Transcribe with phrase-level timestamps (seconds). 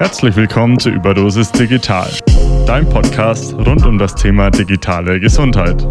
[0.00, 2.10] Herzlich willkommen zu Überdosis Digital,
[2.66, 5.82] dein Podcast rund um das Thema digitale Gesundheit.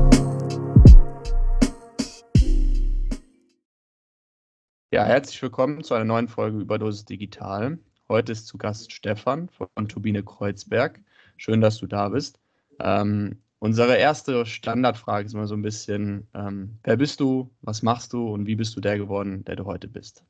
[4.92, 7.78] Ja, herzlich willkommen zu einer neuen Folge Überdosis Digital.
[8.10, 11.00] Heute ist zu Gast Stefan von Turbine Kreuzberg.
[11.38, 12.40] Schön, dass du da bist.
[12.80, 18.14] Ähm, unsere erste Standardfrage ist immer so ein bisschen, ähm, wer bist du, was machst
[18.14, 20.24] du und wie bist du der geworden, der du heute bist?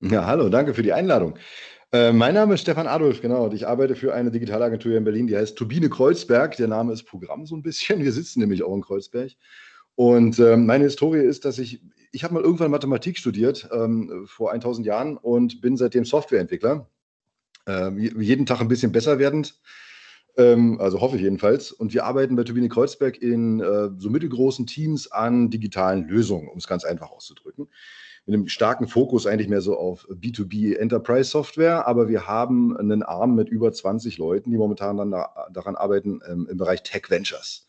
[0.00, 1.36] Ja, hallo, danke für die Einladung.
[1.90, 3.46] Äh, mein Name ist Stefan Adolf, genau.
[3.46, 6.56] Und ich arbeite für eine Digitalagentur hier in Berlin, die heißt Turbine Kreuzberg.
[6.56, 8.02] Der Name ist Programm so ein bisschen.
[8.04, 9.32] Wir sitzen nämlich auch in Kreuzberg.
[9.94, 11.80] Und ähm, meine Historie ist, dass ich,
[12.12, 16.88] ich habe mal irgendwann Mathematik studiert, ähm, vor 1000 Jahren und bin seitdem Softwareentwickler.
[17.66, 19.58] Ähm, jeden Tag ein bisschen besser werdend.
[20.36, 21.72] Ähm, also hoffe ich jedenfalls.
[21.72, 26.58] Und wir arbeiten bei Turbine Kreuzberg in äh, so mittelgroßen Teams an digitalen Lösungen, um
[26.58, 27.68] es ganz einfach auszudrücken
[28.28, 33.02] mit einem starken Fokus eigentlich mehr so auf B2B Enterprise Software, aber wir haben einen
[33.02, 37.04] Arm mit über 20 Leuten, die momentan dann da, daran arbeiten ähm, im Bereich Tech
[37.08, 37.66] Ventures.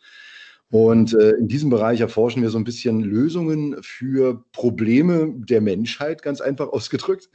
[0.69, 6.21] Und äh, in diesem Bereich erforschen wir so ein bisschen Lösungen für Probleme der Menschheit,
[6.21, 7.29] ganz einfach ausgedrückt.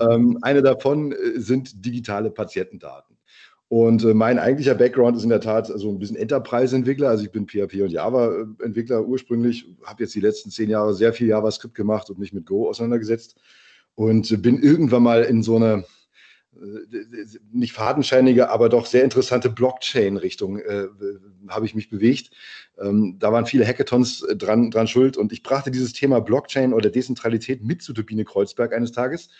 [0.00, 3.18] ähm, eine davon äh, sind digitale Patientendaten.
[3.72, 7.08] Und äh, mein eigentlicher Background ist in der Tat so ein bisschen Enterprise-Entwickler.
[7.08, 11.28] Also ich bin PHP und Java-Entwickler ursprünglich, habe jetzt die letzten zehn Jahre sehr viel
[11.28, 13.34] JavaScript gemacht und mich mit Go auseinandergesetzt
[13.94, 15.86] und bin irgendwann mal in so eine
[16.54, 20.88] äh, nicht fadenscheinige, aber doch sehr interessante Blockchain-Richtung äh,
[21.48, 22.30] habe ich mich bewegt.
[22.78, 26.90] Ähm, da waren viele Hackathons dran, dran schuld und ich brachte dieses Thema Blockchain oder
[26.90, 29.30] Dezentralität mit zu Turbine Kreuzberg eines Tages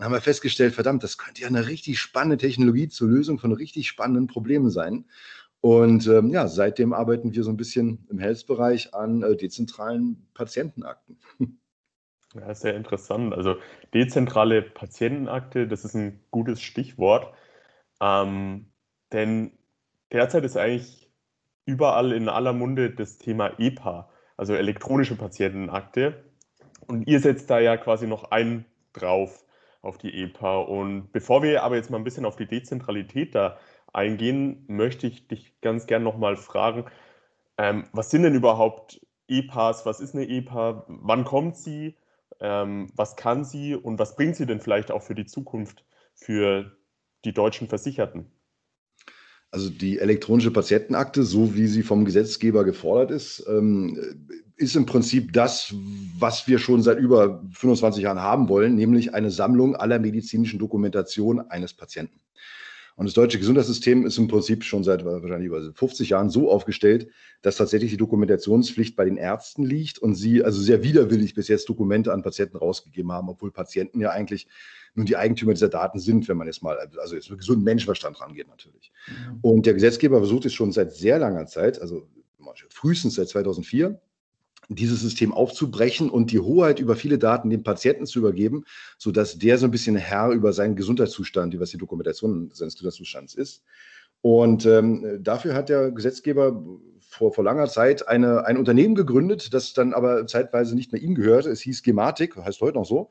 [0.00, 3.52] und haben wir festgestellt, verdammt, das könnte ja eine richtig spannende Technologie zur Lösung von
[3.52, 5.04] richtig spannenden Problemen sein.
[5.60, 11.18] Und ähm, ja, seitdem arbeiten wir so ein bisschen im Health-Bereich an äh, dezentralen Patientenakten.
[12.32, 13.34] Ja, sehr interessant.
[13.34, 13.56] Also
[13.92, 17.34] dezentrale Patientenakte, das ist ein gutes Stichwort.
[18.00, 18.66] Ähm,
[19.12, 19.58] denn
[20.12, 21.10] derzeit ist eigentlich
[21.64, 26.22] überall in aller Munde das Thema EPA, also elektronische Patientenakte.
[26.86, 29.44] Und ihr setzt da ja quasi noch einen drauf
[29.82, 30.58] auf die EPA.
[30.58, 33.58] Und bevor wir aber jetzt mal ein bisschen auf die Dezentralität da
[33.92, 36.84] eingehen, möchte ich dich ganz gern nochmal fragen,
[37.58, 39.86] ähm, was sind denn überhaupt EPAs?
[39.86, 40.84] Was ist eine EPA?
[40.88, 41.96] Wann kommt sie?
[42.40, 46.76] Ähm, was kann sie und was bringt sie denn vielleicht auch für die Zukunft für
[47.24, 48.30] die deutschen Versicherten?
[49.50, 53.98] Also die elektronische Patientenakte, so wie sie vom Gesetzgeber gefordert ist, ähm,
[54.60, 55.74] ist im Prinzip das,
[56.18, 61.40] was wir schon seit über 25 Jahren haben wollen, nämlich eine Sammlung aller medizinischen Dokumentation
[61.40, 62.20] eines Patienten.
[62.96, 67.08] Und das deutsche Gesundheitssystem ist im Prinzip schon seit wahrscheinlich über 50 Jahren so aufgestellt,
[67.40, 71.66] dass tatsächlich die Dokumentationspflicht bei den Ärzten liegt und sie also sehr widerwillig bis jetzt
[71.70, 74.48] Dokumente an Patienten rausgegeben haben, obwohl Patienten ja eigentlich
[74.94, 78.20] nun die Eigentümer dieser Daten sind, wenn man jetzt mal, also jetzt mit gesundem Menschenverstand
[78.20, 78.92] rangeht natürlich.
[79.06, 79.38] Mhm.
[79.40, 82.06] Und der Gesetzgeber versucht es schon seit sehr langer Zeit, also
[82.68, 83.98] frühestens seit 2004,
[84.74, 88.64] dieses System aufzubrechen und die Hoheit über viele Daten dem Patienten zu übergeben,
[88.98, 93.64] sodass der so ein bisschen Herr über seinen Gesundheitszustand, was die Dokumentation seines Gesundheitszustands ist.
[94.22, 96.62] Und ähm, dafür hat der Gesetzgeber
[97.00, 101.14] vor, vor langer Zeit eine, ein Unternehmen gegründet, das dann aber zeitweise nicht mehr ihm
[101.14, 101.50] gehörte.
[101.50, 103.10] Es hieß Gematik, heißt heute noch so.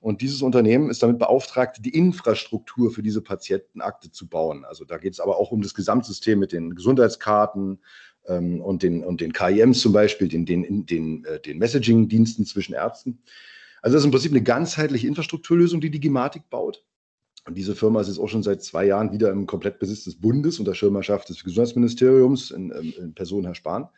[0.00, 4.64] Und dieses Unternehmen ist damit beauftragt, die Infrastruktur für diese Patientenakte zu bauen.
[4.64, 7.80] Also da geht es aber auch um das Gesamtsystem mit den Gesundheitskarten,
[8.26, 12.74] ähm, und, den, und den KIMs zum Beispiel, den, den, den, äh, den Messaging-Diensten zwischen
[12.74, 13.18] Ärzten.
[13.82, 16.84] Also das ist im Prinzip eine ganzheitliche Infrastrukturlösung, die die Gematik baut.
[17.46, 20.58] Und diese Firma ist jetzt auch schon seit zwei Jahren wieder im Komplettbesitz des Bundes
[20.58, 23.88] unter Schirmerschaft des Gesundheitsministeriums in, ähm, in Person Herr Spahn.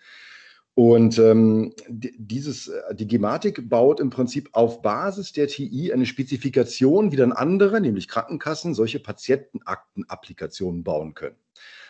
[0.75, 7.12] Und ähm, dieses, äh, die Gematik baut im Prinzip auf Basis der TI eine Spezifikation,
[7.12, 11.37] wie dann andere, nämlich Krankenkassen, solche Patientenakten-Applikationen bauen können.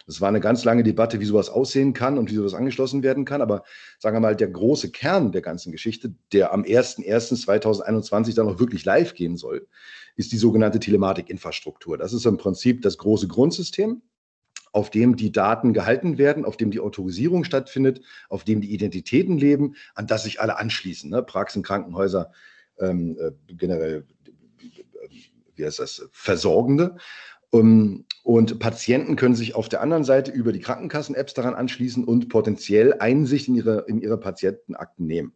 [0.06, 3.24] Das war eine ganz lange Debatte, wie sowas aussehen kann und wie sowas angeschlossen werden
[3.24, 3.42] kann.
[3.42, 3.64] Aber
[3.98, 8.84] sagen wir mal, der große Kern der ganzen Geschichte, der am 01.01.2021 dann auch wirklich
[8.84, 9.66] live gehen soll,
[10.14, 11.98] ist die sogenannte Telematikinfrastruktur.
[11.98, 14.02] Das ist im Prinzip das große Grundsystem,
[14.72, 19.38] auf dem die Daten gehalten werden, auf dem die Autorisierung stattfindet, auf dem die Identitäten
[19.38, 21.10] leben, an das sich alle anschließen.
[21.10, 21.22] Ne?
[21.22, 22.30] Praxen, Krankenhäuser,
[22.78, 25.08] ähm, äh, generell, äh,
[25.56, 26.96] wie heißt das, Versorgende.
[27.50, 32.28] Um, und Patienten können sich auf der anderen Seite über die Krankenkassen-Apps daran anschließen und
[32.28, 35.32] potenziell Einsicht in ihre, in ihre Patientenakten nehmen.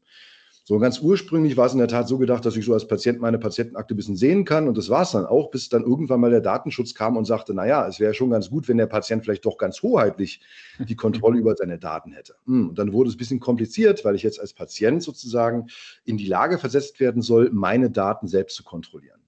[0.64, 3.20] So ganz ursprünglich war es in der Tat so gedacht, dass ich so als Patient
[3.20, 6.18] meine Patientenakte ein bisschen sehen kann und das war es dann auch, bis dann irgendwann
[6.18, 9.22] mal der Datenschutz kam und sagte, naja, es wäre schon ganz gut, wenn der Patient
[9.22, 10.40] vielleicht doch ganz hoheitlich
[10.80, 12.34] die Kontrolle über seine Daten hätte.
[12.46, 15.68] Hm, und dann wurde es ein bisschen kompliziert, weil ich jetzt als Patient sozusagen
[16.04, 19.19] in die Lage versetzt werden soll, meine Daten selbst zu kontrollieren.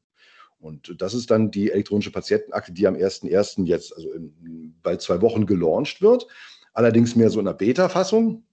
[0.63, 3.65] Und das ist dann die elektronische Patientenakte, die am 1.1.
[3.65, 6.29] jetzt, also in bald zwei Wochen, gelauncht wird.
[6.73, 8.45] Allerdings mehr so in einer Beta-Fassung,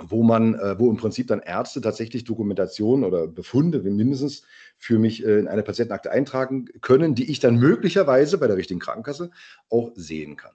[0.00, 4.44] wo man, äh, wo im Prinzip dann Ärzte tatsächlich Dokumentation oder Befunde mindestens
[4.78, 8.80] für mich äh, in eine Patientenakte eintragen können, die ich dann möglicherweise bei der richtigen
[8.80, 9.32] Krankenkasse
[9.68, 10.54] auch sehen kann.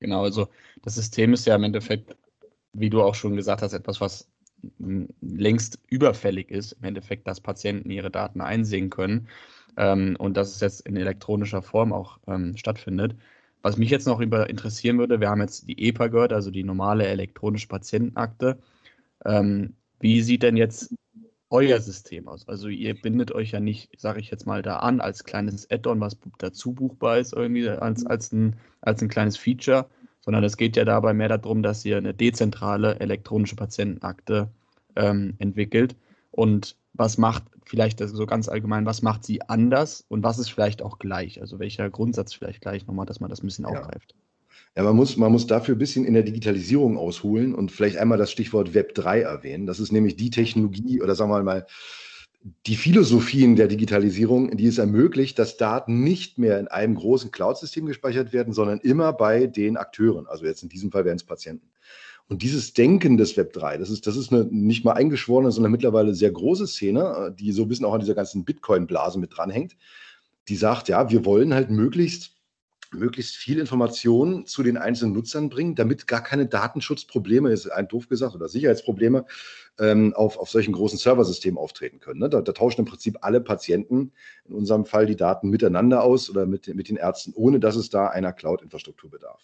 [0.00, 0.48] Genau, also
[0.82, 2.16] das System ist ja im Endeffekt,
[2.72, 4.28] wie du auch schon gesagt hast, etwas, was
[5.20, 9.28] längst überfällig ist, im Endeffekt, dass Patienten ihre Daten einsehen können
[9.76, 13.16] ähm, und dass es jetzt in elektronischer Form auch ähm, stattfindet.
[13.62, 16.64] Was mich jetzt noch über interessieren würde, wir haben jetzt die EPA gehört, also die
[16.64, 18.58] normale elektronische Patientenakte.
[19.24, 20.94] Ähm, wie sieht denn jetzt
[21.48, 22.48] euer System aus?
[22.48, 26.00] Also ihr bindet euch ja nicht, sage ich jetzt mal, da an als kleines Add-on,
[26.00, 29.88] was dazu buchbar ist, irgendwie als, als, ein, als ein kleines Feature,
[30.24, 34.48] sondern es geht ja dabei mehr darum, dass ihr eine dezentrale elektronische Patientenakte
[34.96, 35.96] ähm, entwickelt.
[36.30, 40.82] Und was macht vielleicht so ganz allgemein, was macht sie anders und was ist vielleicht
[40.82, 41.40] auch gleich?
[41.40, 43.70] Also welcher Grundsatz vielleicht gleich nochmal, dass man das ein bisschen ja.
[43.70, 44.14] aufgreift.
[44.76, 48.18] Ja, man muss, man muss dafür ein bisschen in der Digitalisierung ausholen und vielleicht einmal
[48.18, 49.66] das Stichwort Web 3 erwähnen.
[49.66, 51.66] Das ist nämlich die Technologie oder sagen wir mal
[52.66, 57.86] die Philosophien der Digitalisierung, die es ermöglicht, dass Daten nicht mehr in einem großen Cloud-System
[57.86, 60.26] gespeichert werden, sondern immer bei den Akteuren.
[60.26, 61.68] Also jetzt in diesem Fall wären es Patienten.
[62.28, 65.72] Und dieses Denken des Web 3, das ist, das ist eine nicht mal eingeschworene, sondern
[65.72, 69.76] mittlerweile sehr große Szene, die so ein bisschen auch an dieser ganzen Bitcoin-Blase mit dranhängt,
[70.48, 72.32] die sagt, ja, wir wollen halt möglichst
[72.94, 78.08] möglichst viel Informationen zu den einzelnen Nutzern bringen, damit gar keine Datenschutzprobleme, ist ein doof
[78.08, 79.24] gesagt, oder Sicherheitsprobleme
[79.78, 82.20] ähm, auf, auf solchen großen Serversystemen auftreten können.
[82.20, 82.28] Ne?
[82.28, 84.12] Da, da, tauschen im Prinzip alle Patienten,
[84.44, 87.90] in unserem Fall die Daten miteinander aus oder mit, mit den Ärzten, ohne dass es
[87.90, 89.40] da einer Cloud-Infrastruktur bedarf.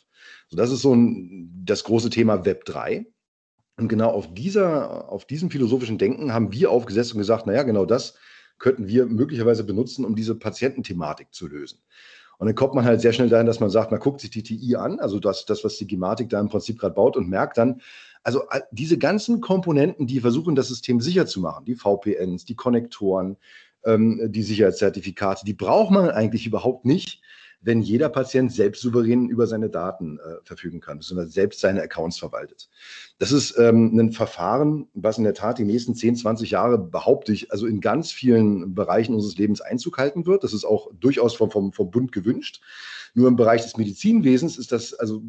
[0.49, 3.07] So, das ist so ein, das große Thema Web 3.
[3.79, 7.87] Und genau auf, dieser, auf diesem philosophischen Denken haben wir aufgesetzt und gesagt, naja, genau
[7.87, 8.15] das
[8.59, 11.79] könnten wir möglicherweise benutzen, um diese Patiententhematik zu lösen.
[12.39, 14.43] Und dann kommt man halt sehr schnell dahin, dass man sagt, man guckt sich die
[14.43, 17.59] TI an, also das, das was die Gematik da im Prinzip gerade baut und merkt
[17.59, 17.81] dann,
[18.23, 23.37] also diese ganzen Komponenten, die versuchen, das System sicher zu machen, die VPNs, die Konnektoren,
[23.85, 27.23] ähm, die Sicherheitszertifikate, die braucht man eigentlich überhaupt nicht,
[27.61, 32.19] wenn jeder Patient selbst souverän über seine Daten äh, verfügen kann, beziehungsweise selbst seine Accounts
[32.19, 32.69] verwaltet.
[33.19, 37.33] Das ist ähm, ein Verfahren, was in der Tat die nächsten 10, 20 Jahre, behaupte
[37.33, 40.45] ich, also in ganz vielen Bereichen unseres Lebens Einzug halten wird.
[40.45, 42.61] Das ist auch durchaus vom, vom, vom Bund gewünscht.
[43.15, 45.23] Nur im Bereich des Medizinwesens ist das, also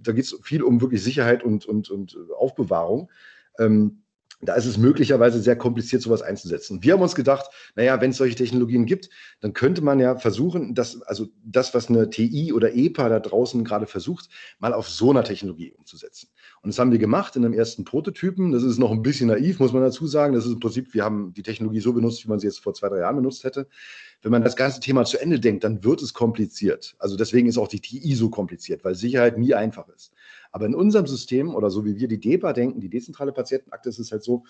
[0.00, 3.10] da geht es viel um wirklich Sicherheit und, und, und Aufbewahrung.
[3.58, 4.03] Ähm,
[4.44, 6.82] da ist es möglicherweise sehr kompliziert, sowas einzusetzen.
[6.82, 9.10] Wir haben uns gedacht, naja, wenn es solche Technologien gibt,
[9.40, 13.64] dann könnte man ja versuchen, dass, also das, was eine TI oder EPA da draußen
[13.64, 16.28] gerade versucht, mal auf so einer Technologie umzusetzen.
[16.62, 18.52] Und das haben wir gemacht in einem ersten Prototypen.
[18.52, 20.34] Das ist noch ein bisschen naiv, muss man dazu sagen.
[20.34, 22.74] Das ist im Prinzip, wir haben die Technologie so benutzt, wie man sie jetzt vor
[22.74, 23.68] zwei, drei Jahren benutzt hätte.
[24.24, 26.96] Wenn man das ganze Thema zu Ende denkt, dann wird es kompliziert.
[26.98, 30.14] Also deswegen ist auch die TI so kompliziert, weil Sicherheit nie einfach ist.
[30.50, 33.98] Aber in unserem System oder so wie wir die DEPA denken, die dezentrale Patientenakte, ist
[33.98, 34.44] es halt so,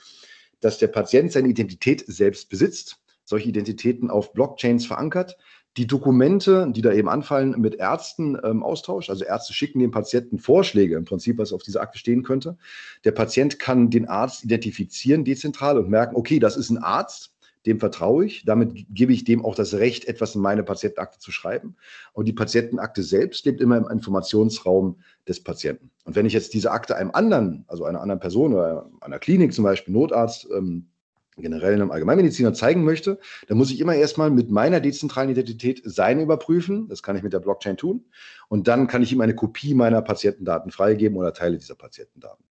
[0.60, 5.36] dass der Patient seine Identität selbst besitzt, solche Identitäten auf Blockchains verankert,
[5.76, 9.10] die Dokumente, die da eben anfallen, mit Ärzten ähm, austauscht.
[9.10, 12.56] Also Ärzte schicken dem Patienten Vorschläge, im Prinzip, was auf dieser Akte stehen könnte.
[13.04, 17.33] Der Patient kann den Arzt identifizieren, dezentral und merken, okay, das ist ein Arzt,
[17.66, 18.44] dem vertraue ich.
[18.44, 21.76] Damit gebe ich dem auch das Recht, etwas in meine Patientenakte zu schreiben.
[22.12, 25.90] Und die Patientenakte selbst lebt immer im Informationsraum des Patienten.
[26.04, 29.54] Und wenn ich jetzt diese Akte einem anderen, also einer anderen Person oder einer Klinik,
[29.54, 30.88] zum Beispiel Notarzt, ähm,
[31.36, 36.22] generell einem Allgemeinmediziner zeigen möchte, dann muss ich immer erstmal mit meiner dezentralen Identität seine
[36.22, 36.88] überprüfen.
[36.88, 38.04] Das kann ich mit der Blockchain tun.
[38.48, 42.44] Und dann kann ich ihm eine Kopie meiner Patientendaten freigeben oder Teile dieser Patientendaten.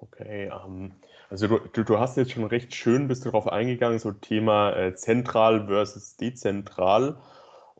[0.00, 0.92] Okay, ähm,
[1.32, 4.76] also du, du, du, hast jetzt schon recht schön, bist du darauf eingegangen, so Thema
[4.76, 7.16] äh, zentral versus dezentral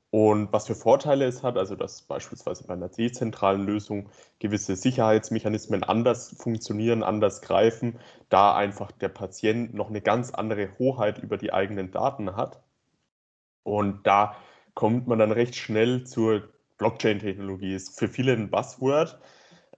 [0.09, 5.85] und was für Vorteile es hat, also dass beispielsweise bei einer dezentralen Lösung gewisse Sicherheitsmechanismen
[5.85, 7.99] anders funktionieren, anders greifen,
[8.31, 12.63] da einfach der Patient noch eine ganz andere Hoheit über die eigenen Daten hat.
[13.65, 14.35] Und da
[14.73, 17.75] kommt man dann recht schnell zur Blockchain-Technologie.
[17.75, 19.19] Ist für viele ein Buzzword,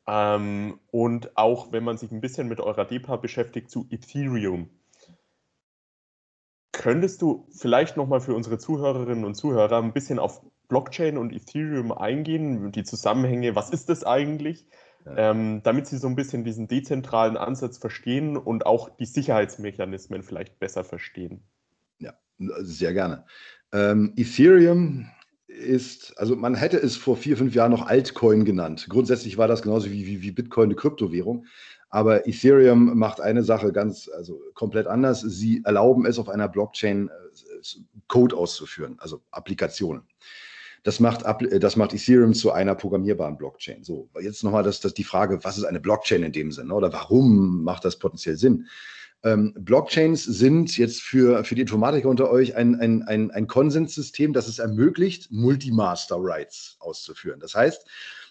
[0.06, 4.70] ähm, und auch wenn man sich ein bisschen mit eurer DEPA beschäftigt, zu Ethereum.
[6.72, 11.92] Könntest du vielleicht nochmal für unsere Zuhörerinnen und Zuhörer ein bisschen auf Blockchain und Ethereum
[11.92, 14.66] eingehen, die Zusammenhänge, was ist das eigentlich,
[15.04, 15.30] ja.
[15.30, 20.58] ähm, damit sie so ein bisschen diesen dezentralen Ansatz verstehen und auch die Sicherheitsmechanismen vielleicht
[20.58, 21.42] besser verstehen?
[21.98, 23.24] Ja, sehr gerne.
[23.72, 25.08] Ähm, Ethereum
[25.54, 28.86] ist, also man hätte es vor vier, fünf Jahren noch Altcoin genannt.
[28.88, 31.46] Grundsätzlich war das genauso wie, wie, wie Bitcoin eine Kryptowährung.
[31.88, 35.20] Aber Ethereum macht eine Sache ganz, also komplett anders.
[35.20, 40.02] Sie erlauben es auf einer Blockchain äh, Code auszuführen, also Applikationen.
[40.82, 43.84] Das macht, das macht Ethereum zu einer programmierbaren Blockchain.
[43.84, 46.92] So, jetzt nochmal das, das die Frage, was ist eine Blockchain in dem Sinne oder
[46.92, 48.66] warum macht das potenziell Sinn?
[49.24, 54.34] Ähm, Blockchains sind jetzt für, für die Informatiker unter euch ein, ein, ein, ein Konsenssystem,
[54.34, 57.40] das es ermöglicht, Multimaster Rights auszuführen.
[57.40, 57.86] Das heißt,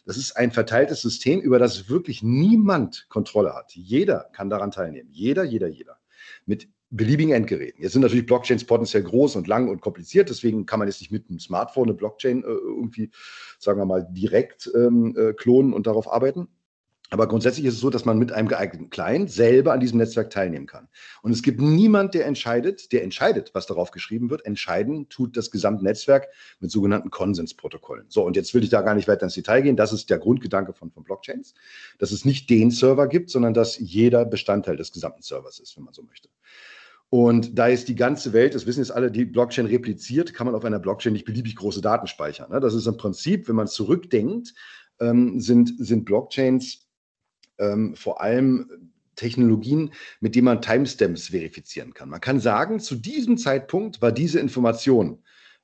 [0.05, 3.73] das ist ein verteiltes System, über das wirklich niemand Kontrolle hat.
[3.73, 5.09] Jeder kann daran teilnehmen.
[5.11, 5.97] Jeder, jeder, jeder.
[6.45, 7.81] Mit beliebigen Endgeräten.
[7.81, 11.11] Jetzt sind natürlich Blockchains potenziell groß und lang und kompliziert, deswegen kann man jetzt nicht
[11.11, 13.09] mit einem Smartphone eine Blockchain äh, irgendwie,
[13.57, 16.49] sagen wir mal, direkt ähm, äh, klonen und darauf arbeiten.
[17.13, 20.31] Aber grundsätzlich ist es so, dass man mit einem geeigneten Client selber an diesem Netzwerk
[20.31, 20.87] teilnehmen kann.
[21.21, 24.47] Und es gibt niemand, der entscheidet, der entscheidet, was darauf geschrieben wird.
[24.47, 26.29] Entscheiden tut das gesamte Netzwerk
[26.59, 28.07] mit sogenannten Konsensprotokollen.
[28.09, 29.75] So, und jetzt will ich da gar nicht weiter ins Detail gehen.
[29.75, 31.53] Das ist der Grundgedanke von, von Blockchains,
[31.99, 35.83] dass es nicht den Server gibt, sondern dass jeder Bestandteil des gesamten Servers ist, wenn
[35.83, 36.29] man so möchte.
[37.11, 40.55] Und da ist die ganze Welt, das wissen jetzt alle, die Blockchain repliziert, kann man
[40.55, 42.49] auf einer Blockchain nicht beliebig große Daten speichern.
[42.49, 42.59] Ne?
[42.59, 44.55] Das ist im Prinzip, wenn man zurückdenkt,
[44.99, 46.82] ähm, sind, sind Blockchains
[47.57, 52.09] ähm, vor allem Technologien, mit denen man Timestamps verifizieren kann.
[52.09, 55.23] Man kann sagen, zu diesem Zeitpunkt war diese Information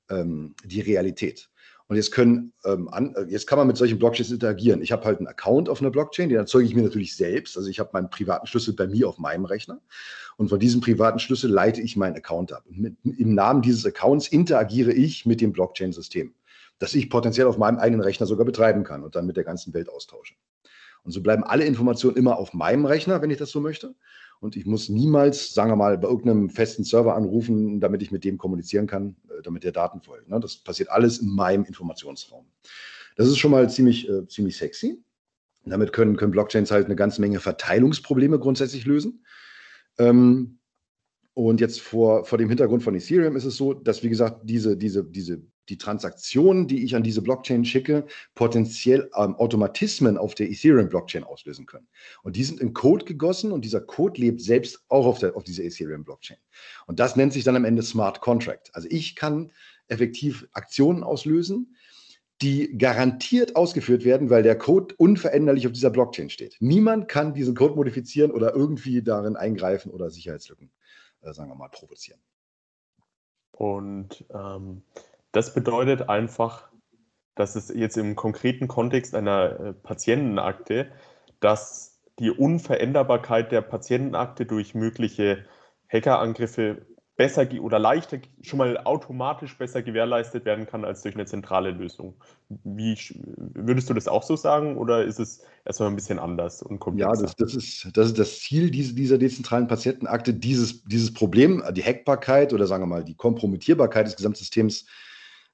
[0.10, 1.50] ähm, die Realität.
[1.88, 4.84] Und jetzt, können, ähm, an, äh, jetzt kann man mit solchen Blockchains interagieren.
[4.84, 7.58] Ich habe halt einen Account auf einer Blockchain, den erzeuge ich mir natürlich selbst.
[7.58, 9.82] Also ich habe meinen privaten Schlüssel bei mir auf meinem Rechner.
[10.38, 12.64] Und von diesem privaten Schlüssel leite ich meinen Account ab.
[12.70, 16.36] Mit, im Namen dieses Accounts interagiere ich mit dem Blockchain-System,
[16.78, 19.74] das ich potenziell auf meinem eigenen Rechner sogar betreiben kann und dann mit der ganzen
[19.74, 20.36] Welt austausche.
[21.04, 23.96] Und so bleiben alle Informationen immer auf meinem Rechner, wenn ich das so möchte.
[24.40, 28.24] Und ich muss niemals, sagen wir mal, bei irgendeinem festen Server anrufen, damit ich mit
[28.24, 30.30] dem kommunizieren kann, äh, damit der Daten folgt.
[30.30, 30.40] Ne?
[30.40, 32.46] Das passiert alles in meinem Informationsraum.
[33.16, 35.04] Das ist schon mal ziemlich, äh, ziemlich sexy.
[35.66, 39.26] Damit können, können Blockchains halt eine ganze Menge Verteilungsprobleme grundsätzlich lösen.
[39.98, 40.60] Ähm,
[41.34, 44.78] und jetzt vor, vor dem Hintergrund von Ethereum ist es so, dass, wie gesagt, diese,
[44.78, 50.50] diese, diese, die Transaktionen, die ich an diese Blockchain schicke, potenziell ähm, Automatismen auf der
[50.50, 51.88] Ethereum-Blockchain auslösen können.
[52.24, 55.44] Und die sind in Code gegossen und dieser Code lebt selbst auch auf, der, auf
[55.44, 56.38] dieser Ethereum-Blockchain.
[56.88, 58.70] Und das nennt sich dann am Ende Smart Contract.
[58.74, 59.52] Also ich kann
[59.88, 61.76] effektiv Aktionen auslösen,
[62.42, 66.56] die garantiert ausgeführt werden, weil der Code unveränderlich auf dieser Blockchain steht.
[66.60, 70.72] Niemand kann diesen Code modifizieren oder irgendwie darin eingreifen oder Sicherheitslücken
[71.22, 72.20] äh, sagen wir mal, provozieren.
[73.52, 74.84] Und ähm,
[75.32, 76.70] das bedeutet einfach,
[77.36, 80.92] dass es jetzt im konkreten Kontext einer äh, Patientenakte,
[81.40, 85.46] dass die Unveränderbarkeit der Patientenakte durch mögliche
[85.88, 86.86] Hackerangriffe
[87.20, 92.16] besser oder leichter, schon mal automatisch besser gewährleistet werden kann als durch eine zentrale Lösung.
[92.64, 92.98] Wie
[93.36, 97.14] würdest du das auch so sagen oder ist es erstmal ein bisschen anders und komplexer?
[97.14, 101.62] Ja, das, das, ist, das ist das Ziel dieser, dieser dezentralen Patientenakte, dieses, dieses Problem,
[101.74, 104.86] die Hackbarkeit oder sagen wir mal die Kompromittierbarkeit des Gesamtsystems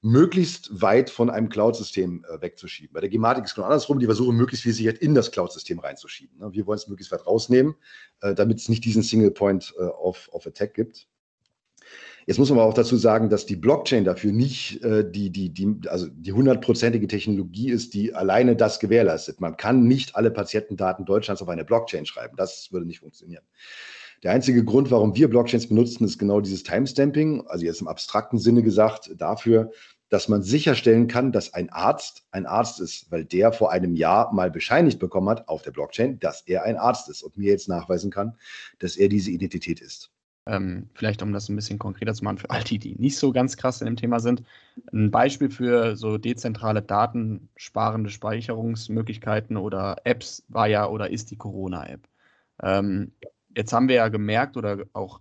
[0.02, 2.92] möglichst weit von einem Cloud-System äh, wegzuschieben.
[2.94, 5.78] Bei der Gematik ist es genau andersrum, die versuchen möglichst viel Sicherheit in das Cloud-System
[5.78, 6.38] reinzuschieben.
[6.38, 6.52] Ne?
[6.52, 7.74] Wir wollen es möglichst weit rausnehmen,
[8.20, 11.08] äh, damit es nicht diesen Single Point äh, of, of Attack gibt.
[12.26, 15.50] Jetzt muss man aber auch dazu sagen, dass die Blockchain dafür nicht äh, die, die,
[15.50, 19.40] die, also die hundertprozentige Technologie ist, die alleine das gewährleistet.
[19.40, 22.36] Man kann nicht alle Patientendaten Deutschlands auf eine Blockchain schreiben.
[22.36, 23.44] Das würde nicht funktionieren.
[24.22, 28.38] Der einzige Grund, warum wir Blockchains benutzen, ist genau dieses Timestamping, also jetzt im abstrakten
[28.38, 29.70] Sinne gesagt, dafür,
[30.08, 34.32] dass man sicherstellen kann, dass ein Arzt ein Arzt ist, weil der vor einem Jahr
[34.32, 37.68] mal bescheinigt bekommen hat auf der Blockchain, dass er ein Arzt ist und mir jetzt
[37.68, 38.36] nachweisen kann,
[38.78, 40.10] dass er diese Identität ist
[40.46, 43.32] ähm, vielleicht um das ein bisschen konkreter zu machen für all die, die nicht so
[43.32, 44.42] ganz krass in dem Thema sind,
[44.92, 52.08] ein Beispiel für so dezentrale datensparende Speicherungsmöglichkeiten oder Apps war ja oder ist die Corona-App.
[52.62, 53.12] Ähm,
[53.56, 55.20] jetzt haben wir ja gemerkt oder auch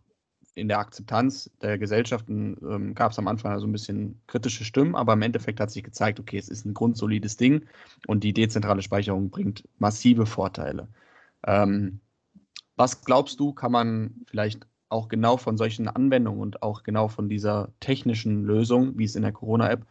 [0.54, 4.96] in der Akzeptanz der Gesellschaften ähm, gab es am Anfang so ein bisschen kritische Stimmen,
[4.96, 7.66] aber im Endeffekt hat sich gezeigt, okay, es ist ein grundsolides Ding
[8.08, 10.88] und die dezentrale Speicherung bringt massive Vorteile.
[11.46, 12.00] Ähm,
[12.78, 17.28] was glaubst du, kann man vielleicht auch genau von solchen Anwendungen und auch genau von
[17.28, 19.86] dieser technischen Lösung, wie es in der Corona-App,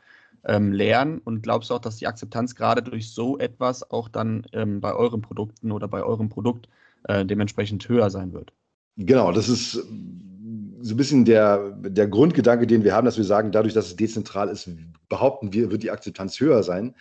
[0.44, 1.18] ähm, lernen?
[1.18, 4.94] Und glaubst du auch, dass die Akzeptanz gerade durch so etwas auch dann ähm, bei
[4.94, 6.68] euren Produkten oder bei eurem Produkt
[7.04, 8.52] äh, dementsprechend höher sein wird?
[8.96, 13.52] Genau, das ist so ein bisschen der, der Grundgedanke, den wir haben, dass wir sagen,
[13.52, 14.68] dadurch, dass es dezentral ist,
[15.08, 16.94] behaupten wir, wird die Akzeptanz höher sein.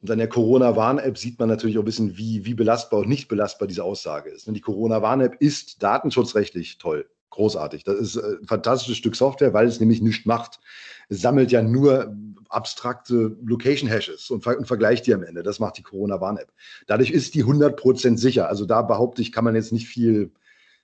[0.00, 3.28] Und an der Corona-Warn-App sieht man natürlich auch ein bisschen, wie, wie belastbar und nicht
[3.28, 4.46] belastbar diese Aussage ist.
[4.46, 7.82] Die Corona-Warn-App ist datenschutzrechtlich toll Großartig.
[7.82, 10.60] Das ist ein fantastisches Stück Software, weil es nämlich nichts macht.
[11.08, 12.16] Es sammelt ja nur
[12.48, 15.42] abstrakte Location-Hashes und, ver und, vergleicht die am Ende.
[15.42, 16.52] Das macht die Corona-Warn-App.
[16.86, 18.48] Dadurch ist die 100% sicher.
[18.48, 20.30] Also da behaupte ich, kann man jetzt nicht viel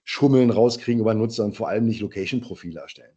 [0.02, 3.16] Schummeln rauskriegen über Nutzer und vor allem nicht Location-Profile erstellen.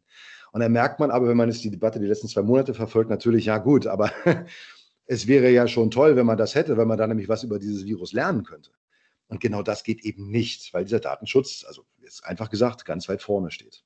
[0.52, 3.10] Und dann merkt man aber, wenn man jetzt die Debatte die letzten zwei Monate verfolgt,
[3.10, 4.12] natürlich, ja gut, aber
[5.08, 7.58] es wäre ja schon toll, wenn man das hätte, wenn man da nämlich was über
[7.58, 8.70] dieses Virus lernen könnte.
[9.34, 13.24] Und genau das geht eben nicht, weil dieser Datenschutz, also jetzt einfach gesagt, ganz weit
[13.24, 13.84] vorne steht.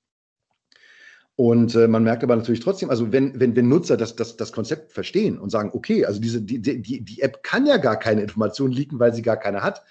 [1.38, 4.52] Und äh, man merkt aber natürlich trotzdem, also wenn, wenn, wenn Nutzer das, das, das
[4.52, 8.24] Konzept verstehen und sagen, okay, also diese, die, die, die App kann ja gar keine
[8.24, 9.86] Informationen liegen, weil sie gar keine hat,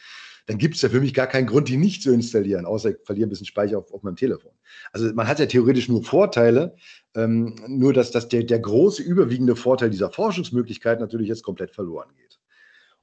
[0.45, 2.97] dann gibt es ja für mich gar keinen Grund, die nicht zu installieren, außer ich
[3.03, 4.53] verliere ein bisschen Speicher auf, auf meinem Telefon.
[4.93, 6.77] Also man hat ja theoretisch nur Vorteile,
[7.15, 12.11] ähm, nur dass, dass der, der große überwiegende Vorteil dieser Forschungsmöglichkeit natürlich jetzt komplett verloren
[12.15, 12.26] geht.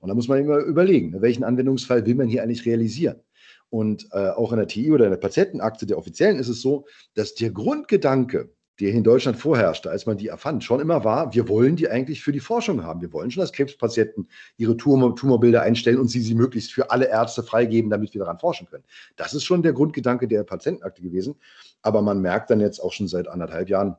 [0.04, 3.22] Und da muss man immer überlegen, welchen Anwendungsfall will man hier eigentlich realisieren.
[3.70, 6.86] Und äh, auch in der TI oder in der Patientenakte der offiziellen ist es so,
[7.14, 11.48] dass der Grundgedanke, der in Deutschland vorherrschte, als man die erfand, schon immer war, wir
[11.48, 13.00] wollen die eigentlich für die Forschung haben.
[13.00, 17.08] Wir wollen schon, dass Krebspatienten ihre Tumor, Tumorbilder einstellen und sie sie möglichst für alle
[17.08, 18.84] Ärzte freigeben, damit wir daran forschen können.
[19.16, 21.36] Das ist schon der Grundgedanke der Patientenakte gewesen.
[21.82, 23.96] Aber man merkt dann jetzt auch schon seit anderthalb Jahren,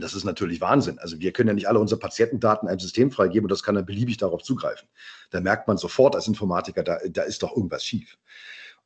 [0.00, 0.98] das ist natürlich Wahnsinn.
[0.98, 3.86] Also wir können ja nicht alle unsere Patientendaten einem System freigeben und das kann dann
[3.86, 4.88] beliebig darauf zugreifen.
[5.30, 8.18] Da merkt man sofort als Informatiker, da, da ist doch irgendwas schief.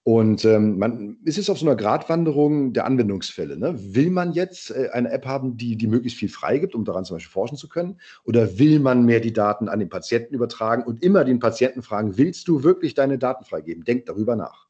[0.07, 3.57] Und ähm, man ist jetzt auf so einer Gratwanderung der Anwendungsfälle.
[3.57, 3.75] Ne?
[3.95, 7.17] Will man jetzt äh, eine App haben, die, die möglichst viel freigibt, um daran zum
[7.17, 7.99] Beispiel forschen zu können?
[8.25, 12.19] Oder will man mehr die Daten an den Patienten übertragen und immer den Patienten fragen,
[12.19, 13.85] willst du wirklich deine Daten freigeben?
[13.85, 14.64] Denk darüber nach.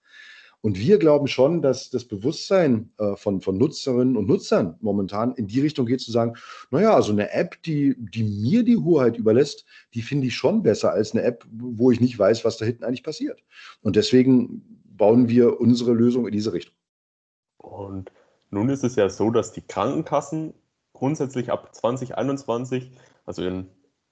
[0.64, 5.46] Und wir glauben schon, dass das Bewusstsein äh, von, von Nutzerinnen und Nutzern momentan in
[5.46, 6.36] die Richtung geht, zu sagen,
[6.70, 10.90] naja, also eine App, die, die mir die Hoheit überlässt, die finde ich schon besser
[10.90, 13.44] als eine App, wo ich nicht weiß, was da hinten eigentlich passiert.
[13.82, 16.74] Und deswegen bauen wir unsere Lösung in diese Richtung.
[17.58, 18.10] Und
[18.48, 20.54] nun ist es ja so, dass die Krankenkassen
[20.94, 22.90] grundsätzlich ab 2021,
[23.26, 23.66] also in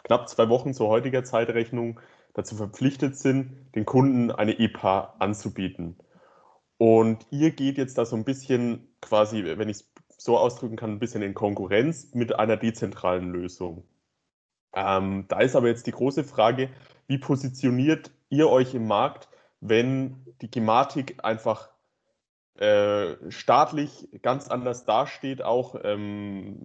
[0.05, 1.99] knapp zwei Wochen zur heutiger Zeitrechnung,
[2.35, 5.97] dazu verpflichtet sind, den Kunden eine EPA anzubieten.
[6.83, 10.91] Und ihr geht jetzt da so ein bisschen quasi, wenn ich es so ausdrücken kann,
[10.91, 13.85] ein bisschen in Konkurrenz mit einer dezentralen Lösung.
[14.75, 16.71] Ähm, da ist aber jetzt die große Frage,
[17.07, 19.29] wie positioniert ihr euch im Markt
[19.63, 21.71] wenn die Gematik einfach
[22.63, 26.59] äh, staatlich ganz anders dasteht, auch ähm,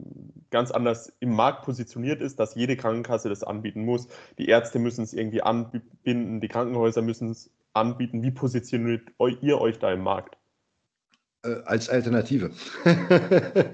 [0.51, 4.07] ganz anders im Markt positioniert ist, dass jede Krankenkasse das anbieten muss.
[4.37, 8.21] Die Ärzte müssen es irgendwie anbinden, die Krankenhäuser müssen es anbieten.
[8.21, 9.09] Wie positioniert
[9.41, 10.37] ihr euch da im Markt?
[11.43, 12.51] Äh, als Alternative.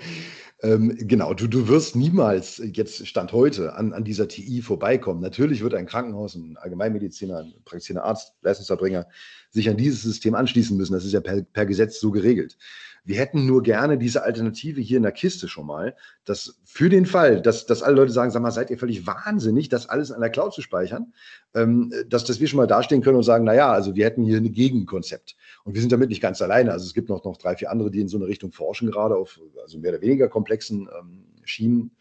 [0.64, 5.20] Ähm, genau, du, du wirst niemals jetzt Stand heute an, an dieser TI vorbeikommen.
[5.20, 9.06] Natürlich wird ein Krankenhaus, ein Allgemeinmediziner, ein praktizierender Arzt, Leistungserbringer
[9.50, 10.94] sich an dieses System anschließen müssen.
[10.94, 12.58] Das ist ja per, per Gesetz so geregelt.
[13.06, 17.06] Wir hätten nur gerne diese Alternative hier in der Kiste schon mal, dass für den
[17.06, 20.22] Fall, dass, dass alle Leute sagen, sag mal, seid ihr völlig wahnsinnig, das alles in
[20.22, 21.14] der Cloud zu speichern,
[21.54, 24.38] ähm, dass, dass wir schon mal dastehen können und sagen, naja, also wir hätten hier
[24.38, 25.36] ein Gegenkonzept.
[25.66, 26.72] Und wir sind damit nicht ganz alleine.
[26.72, 29.16] Also es gibt noch, noch drei, vier andere, die in so eine Richtung forschen, gerade
[29.16, 31.92] auf also mehr oder weniger komplexen ähm, Schienen.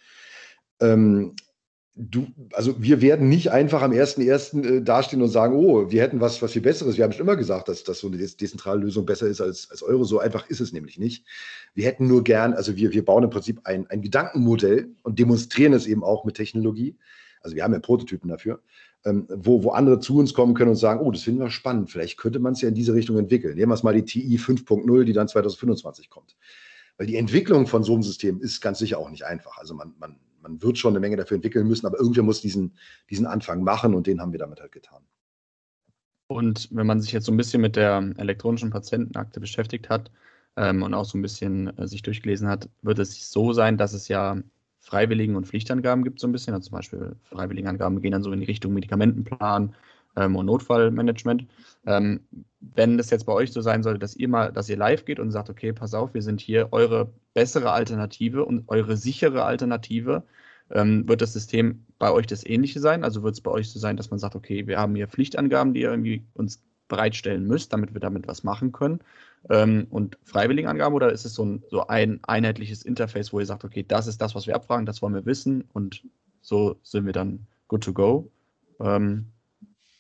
[0.81, 1.35] Ähm,
[1.94, 4.64] du, also wir werden nicht einfach am 1.1.
[4.64, 6.96] Äh, dastehen und sagen, oh, wir hätten was, was viel Besseres.
[6.96, 9.83] Wir haben schon immer gesagt, dass, dass so eine dezentrale Lösung besser ist als, als
[9.83, 10.05] Euro.
[10.05, 11.26] So einfach ist es nämlich nicht.
[11.74, 15.74] Wir hätten nur gern, also wir, wir bauen im Prinzip ein, ein Gedankenmodell und demonstrieren
[15.74, 16.96] es eben auch mit Technologie.
[17.42, 18.61] Also wir haben ja Prototypen dafür,
[19.05, 21.90] ähm, wo, wo andere zu uns kommen können und sagen, oh, das finden wir spannend.
[21.90, 23.57] Vielleicht könnte man es ja in diese Richtung entwickeln.
[23.57, 26.37] Nehmen wir es mal die TI 5.0, die dann 2025 kommt.
[26.96, 29.59] Weil die Entwicklung von so einem System ist ganz sicher auch nicht einfach.
[29.59, 32.76] Also man, man man wird schon eine Menge dafür entwickeln müssen, aber irgendwer muss diesen,
[33.11, 35.02] diesen Anfang machen und den haben wir damit halt getan.
[36.26, 40.11] Und wenn man sich jetzt so ein bisschen mit der elektronischen Patientenakte beschäftigt hat
[40.57, 43.92] ähm, und auch so ein bisschen äh, sich durchgelesen hat, wird es so sein, dass
[43.92, 44.38] es ja
[44.78, 46.55] Freiwilligen- und Pflichtangaben gibt, so ein bisschen.
[46.55, 49.74] Also zum Beispiel Freiwilligenangaben gehen dann so in die Richtung Medikamentenplan,
[50.16, 51.46] ähm, und Notfallmanagement.
[51.87, 52.20] Ähm,
[52.61, 55.18] wenn das jetzt bei euch so sein sollte, dass ihr mal, dass ihr live geht
[55.18, 60.22] und sagt, okay, pass auf, wir sind hier eure bessere Alternative und eure sichere Alternative,
[60.70, 63.05] ähm, wird das System bei euch das ähnliche sein?
[63.05, 65.75] Also wird es bei euch so sein, dass man sagt, okay, wir haben hier Pflichtangaben,
[65.75, 69.01] die ihr irgendwie uns bereitstellen müsst, damit wir damit was machen können
[69.51, 73.64] ähm, und Freiwilligenangaben oder ist es so ein, so ein einheitliches Interface, wo ihr sagt,
[73.64, 76.03] okay, das ist das, was wir abfragen, das wollen wir wissen und
[76.40, 78.31] so sind wir dann good to go?
[78.81, 79.32] Ähm,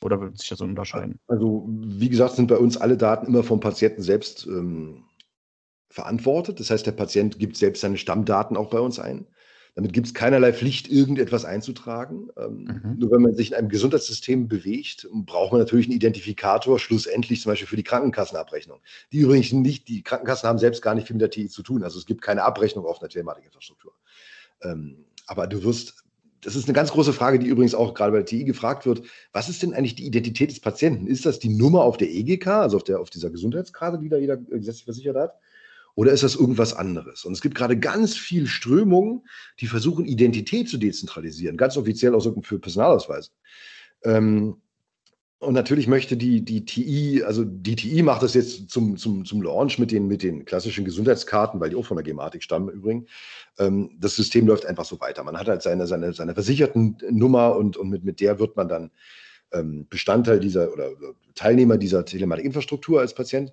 [0.02, 1.18] oder wird sich das unterscheiden?
[1.28, 5.04] Also, wie gesagt, sind bei uns alle Daten immer vom Patienten selbst ähm,
[5.88, 6.60] verantwortet.
[6.60, 9.26] Das heißt, der Patient gibt selbst seine Stammdaten auch bei uns ein.
[9.74, 12.28] Damit gibt es keinerlei Pflicht, irgendetwas einzutragen.
[12.36, 12.98] Ähm, mhm.
[12.98, 17.52] Nur wenn man sich in einem Gesundheitssystem bewegt, braucht man natürlich einen Identifikator, schlussendlich zum
[17.52, 18.80] Beispiel für die Krankenkassenabrechnung.
[19.12, 21.84] Die übrigens nicht, die Krankenkassen haben selbst gar nicht viel mit der TI zu tun.
[21.84, 23.94] Also es gibt keine Abrechnung auf einer Telematikinfrastruktur.
[24.62, 26.01] Ähm, aber du wirst,
[26.42, 29.02] das ist eine ganz große Frage, die übrigens auch gerade bei der TI gefragt wird.
[29.32, 31.06] Was ist denn eigentlich die Identität des Patienten?
[31.06, 34.16] Ist das die Nummer auf der EGK, also auf, der, auf dieser Gesundheitskarte, die da
[34.16, 35.34] jeder gesetzlich versichert hat?
[35.94, 37.24] Oder ist das irgendwas anderes?
[37.24, 39.22] Und es gibt gerade ganz viel Strömungen,
[39.60, 43.30] die versuchen, Identität zu dezentralisieren, ganz offiziell auch für Personalausweise.
[44.02, 44.56] Ähm,
[45.42, 49.42] und natürlich möchte die, die TI, also die TI macht das jetzt zum, zum, zum
[49.42, 53.10] Launch mit den, mit den klassischen Gesundheitskarten, weil die auch von der Gematik stammen übrigens.
[53.58, 55.24] Ähm, das System läuft einfach so weiter.
[55.24, 58.68] Man hat halt seine, seine, seine versicherten Nummer und, und mit, mit der wird man
[58.68, 58.90] dann
[59.52, 60.90] ähm, Bestandteil dieser oder
[61.34, 63.52] Teilnehmer dieser Telematikinfrastruktur als Patient.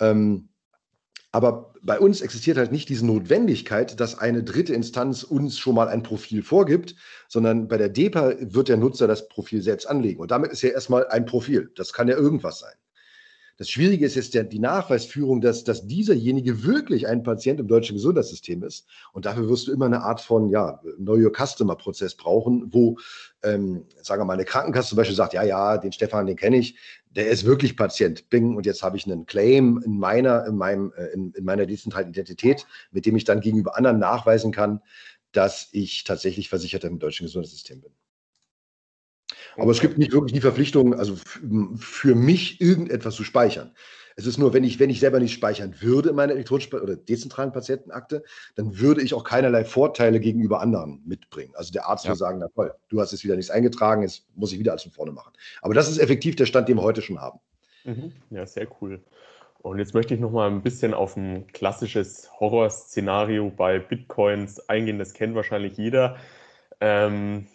[0.00, 0.48] Ähm,
[1.36, 5.86] aber bei uns existiert halt nicht diese Notwendigkeit, dass eine dritte Instanz uns schon mal
[5.86, 6.94] ein Profil vorgibt,
[7.28, 10.18] sondern bei der DEPA wird der Nutzer das Profil selbst anlegen.
[10.18, 11.70] Und damit ist ja erstmal ein Profil.
[11.76, 12.72] Das kann ja irgendwas sein.
[13.58, 17.96] Das Schwierige ist jetzt der, die Nachweisführung, dass, dass dieserjenige wirklich ein Patient im deutschen
[17.96, 18.86] Gesundheitssystem ist.
[19.12, 22.98] Und dafür wirst du immer eine Art von ja, Know Your Customer-Prozess brauchen, wo,
[23.42, 26.58] ähm, sagen wir mal, eine Krankenkasse zum Beispiel sagt, ja, ja, den Stefan, den kenne
[26.58, 26.76] ich,
[27.08, 28.28] der ist wirklich Patient.
[28.28, 31.64] Bing, und jetzt habe ich einen Claim in meiner, in meinem, äh, in, in meiner
[31.64, 34.80] dezentralen Identität, mit dem ich dann gegenüber anderen nachweisen kann,
[35.32, 37.92] dass ich tatsächlich Versicherter im deutschen Gesundheitssystem bin.
[39.56, 41.16] Aber es gibt nicht wirklich die Verpflichtung, also
[41.78, 43.72] für mich irgendetwas zu speichern.
[44.18, 46.96] Es ist nur, wenn ich, wenn ich selber nicht speichern würde in meiner elektronischen oder
[46.96, 51.52] dezentralen Patientenakte, dann würde ich auch keinerlei Vorteile gegenüber anderen mitbringen.
[51.54, 52.10] Also der Arzt ja.
[52.10, 54.84] würde sagen, na toll, du hast jetzt wieder nichts eingetragen, jetzt muss ich wieder alles
[54.84, 55.32] von vorne machen.
[55.60, 57.40] Aber das ist effektiv der Stand, den wir heute schon haben.
[57.84, 58.12] Mhm.
[58.30, 59.02] Ja, sehr cool.
[59.58, 64.98] Und jetzt möchte ich noch mal ein bisschen auf ein klassisches Horrorszenario bei Bitcoins eingehen.
[64.98, 66.16] Das kennt wahrscheinlich jeder.
[66.80, 67.46] Ähm,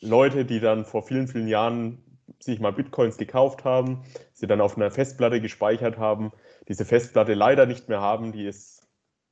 [0.00, 2.02] Leute, die dann vor vielen, vielen Jahren
[2.40, 6.32] sich mal Bitcoins gekauft haben, sie dann auf einer Festplatte gespeichert haben,
[6.68, 8.86] diese Festplatte leider nicht mehr haben, die ist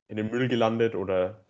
[0.07, 1.45] in den Müll gelandet oder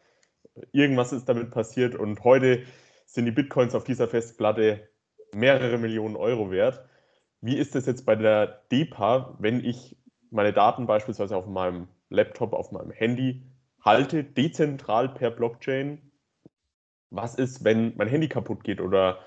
[0.71, 2.63] irgendwas ist damit passiert und heute
[3.05, 4.87] sind die Bitcoins auf dieser Festplatte
[5.33, 6.83] mehrere Millionen Euro wert.
[7.41, 9.97] Wie ist das jetzt bei der DEPA, wenn ich
[10.29, 13.43] meine Daten beispielsweise auf meinem Laptop, auf meinem Handy
[13.81, 16.06] halte, dezentral per Blockchain
[17.09, 19.19] was ist, wenn mein Handy kaputt geht oder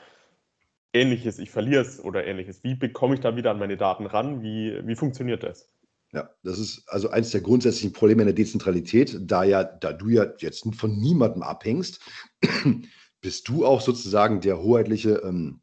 [0.93, 2.64] ähnliches, ich verliere es oder ähnliches.
[2.64, 4.43] Wie bekomme ich da wieder an meine Daten ran?
[4.43, 5.71] Wie, wie funktioniert das?
[6.12, 10.09] Ja, das ist also eines der grundsätzlichen Probleme in der Dezentralität, da ja, da du
[10.09, 12.01] ja jetzt von niemandem abhängst,
[13.21, 15.61] bist du auch sozusagen der hoheitliche ähm,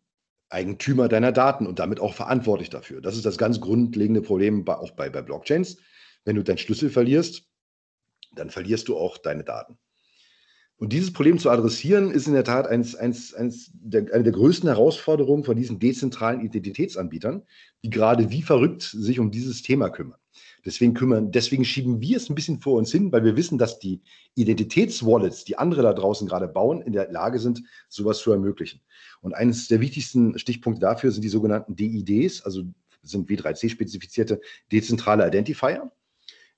[0.49, 3.01] Eigentümer deiner Daten und damit auch verantwortlich dafür.
[3.01, 5.77] Das ist das ganz grundlegende Problem bei, auch bei, bei Blockchains.
[6.23, 7.43] Wenn du deinen Schlüssel verlierst,
[8.33, 9.77] dann verlierst du auch deine Daten.
[10.79, 14.33] Und dieses Problem zu adressieren, ist in der Tat eins, eins, eins der, eine der
[14.33, 17.41] größten Herausforderungen von diesen dezentralen Identitätsanbietern,
[17.83, 20.19] die gerade wie verrückt sich um dieses Thema kümmern.
[20.65, 23.79] Deswegen kümmern, deswegen schieben wir es ein bisschen vor uns hin, weil wir wissen, dass
[23.79, 24.01] die
[24.35, 28.81] Identitätswallets, die andere da draußen gerade bauen, in der Lage sind, sowas zu ermöglichen.
[29.21, 32.63] Und eines der wichtigsten Stichpunkte dafür sind die sogenannten DIDs, also
[33.01, 35.91] sind W3C-spezifizierte dezentrale Identifier,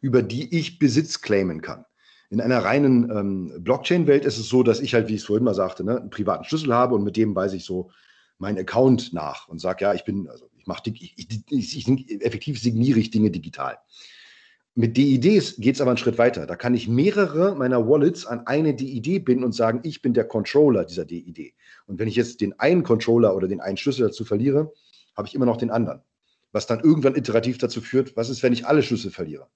[0.02, 1.86] über die ich Besitz claimen kann.
[2.30, 5.44] In einer reinen ähm, Blockchain-Welt ist es so, dass ich halt, wie ich es vorhin
[5.44, 7.90] mal sagte, ne, einen privaten Schlüssel habe und mit dem weise ich so
[8.38, 12.62] meinen Account nach und sage, ja, ich bin, also ich mache, ich, ich, ich, effektiv
[12.62, 13.78] signiere ich Dinge digital.
[14.76, 16.46] Mit DIDs geht es aber einen Schritt weiter.
[16.46, 20.24] Da kann ich mehrere meiner Wallets an eine DID binden und sagen, ich bin der
[20.26, 21.54] Controller dieser DID.
[21.88, 24.72] Und wenn ich jetzt den einen Controller oder den einen Schlüssel dazu verliere,
[25.18, 26.02] habe ich immer noch den anderen.
[26.52, 29.48] Was dann irgendwann iterativ dazu führt, was ist, wenn ich alle Schlüssel verliere?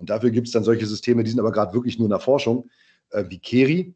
[0.00, 2.20] Und dafür gibt es dann solche Systeme, die sind aber gerade wirklich nur in der
[2.20, 2.70] Forschung,
[3.10, 3.94] äh, wie Keri.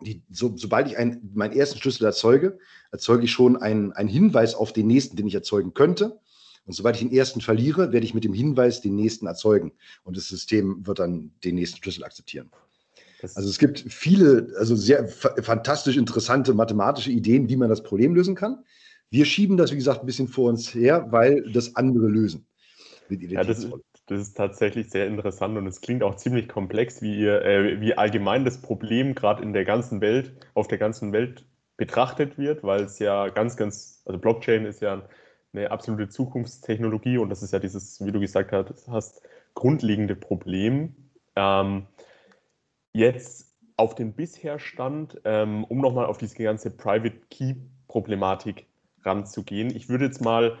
[0.00, 2.58] Die, so, sobald ich ein, meinen ersten Schlüssel erzeuge,
[2.90, 6.18] erzeuge ich schon einen, einen Hinweis auf den nächsten, den ich erzeugen könnte.
[6.66, 9.72] Und sobald ich den ersten verliere, werde ich mit dem Hinweis den nächsten erzeugen.
[10.02, 12.50] Und das System wird dann den nächsten Schlüssel akzeptieren.
[13.34, 18.34] Also es gibt viele, also sehr fantastisch interessante mathematische Ideen, wie man das Problem lösen
[18.34, 18.64] kann.
[19.10, 22.46] Wir schieben das, wie gesagt, ein bisschen vor uns her, weil das andere lösen.
[23.08, 23.68] Ja, das,
[24.06, 27.96] das ist tatsächlich sehr interessant und es klingt auch ziemlich komplex, wie ihr, äh, wie
[27.96, 31.44] allgemein das Problem gerade in der ganzen Welt, auf der ganzen Welt
[31.76, 35.02] betrachtet wird, weil es ja ganz, ganz, also Blockchain ist ja
[35.52, 39.22] eine absolute Zukunftstechnologie und das ist ja dieses, wie du gesagt hast,
[39.54, 40.94] grundlegende Problem.
[41.36, 41.86] Ähm,
[42.92, 47.54] jetzt auf den bisher Stand, ähm, um nochmal auf diese ganze Private Key
[47.88, 48.66] Problematik
[49.04, 49.74] ranzugehen.
[49.74, 50.58] Ich würde jetzt mal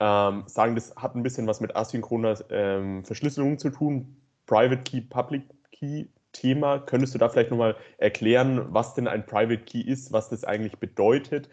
[0.00, 4.16] ähm, sagen, das hat ein bisschen was mit asynchroner ähm, Verschlüsselung zu tun.
[4.46, 6.80] Private Key, Public Key Thema.
[6.80, 10.78] Könntest du da vielleicht nochmal erklären, was denn ein Private Key ist, was das eigentlich
[10.78, 11.48] bedeutet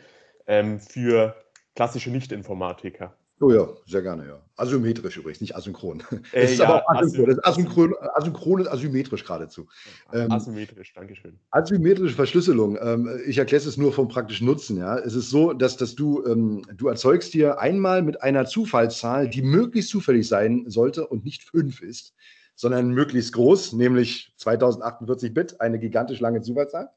[0.47, 1.36] ähm, für
[1.75, 3.15] klassische Nicht-Informatiker?
[3.43, 4.39] Oh ja, sehr gerne, ja.
[4.56, 6.04] Asymmetrisch übrigens, nicht asynchron.
[6.32, 7.25] Äh, es ist ja, aber auch asynchron.
[7.25, 9.67] asy- Das ist asynchron, asynchron ist asymmetrisch geradezu.
[10.13, 11.39] Ähm, Asymmetrisch, Dankeschön.
[11.49, 12.77] Asymmetrische Verschlüsselung.
[12.80, 14.77] Ähm, ich erkläre es nur vom praktischen Nutzen.
[14.77, 14.95] Ja.
[14.99, 19.41] Es ist so, dass, dass du, ähm, du erzeugst dir einmal mit einer Zufallszahl, die
[19.41, 22.13] möglichst zufällig sein sollte und nicht fünf ist,
[22.56, 26.91] sondern möglichst groß, nämlich 2048 Bit, eine gigantisch lange Zufallszahl.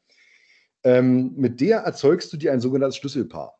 [0.82, 3.56] Ähm, mit der erzeugst du dir ein sogenanntes Schlüsselpaar.